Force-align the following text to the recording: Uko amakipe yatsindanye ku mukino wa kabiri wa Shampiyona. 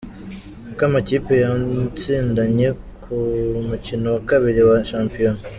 Uko 0.71 0.81
amakipe 0.89 1.33
yatsindanye 1.43 2.67
ku 3.03 3.15
mukino 3.67 4.07
wa 4.15 4.21
kabiri 4.29 4.61
wa 4.69 4.77
Shampiyona. 4.89 5.41